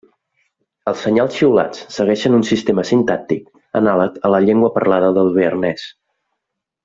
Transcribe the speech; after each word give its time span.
Els 0.91 1.01
senyals 1.07 1.35
xiulats 1.41 1.83
segueixen 1.97 2.37
un 2.37 2.45
sistema 2.47 2.85
sintàctic 2.91 3.45
anàleg 3.81 4.17
a 4.29 4.33
la 4.37 4.41
llengua 4.47 4.71
parlada 4.79 5.11
del 5.19 5.31
bearnès. 5.37 5.85